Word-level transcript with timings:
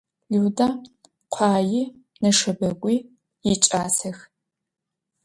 Lüda 0.31 0.67
khuai 1.33 1.79
neşşebegui 2.21 2.95
yiç'asex. 3.45 4.17